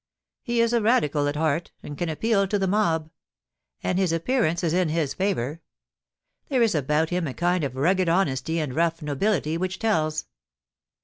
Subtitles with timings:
[0.41, 3.11] He is a Radical at heart, and can appeal to the mob.
[3.83, 5.61] And his appearance is in his favour.
[6.49, 10.25] There is about him a kind of rugged honesty and rough nobility which tells.